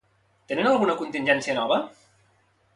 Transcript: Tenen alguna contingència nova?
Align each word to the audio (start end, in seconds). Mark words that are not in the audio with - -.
Tenen 0.51 0.69
alguna 0.69 0.95
contingència 1.03 1.57
nova? 1.61 1.81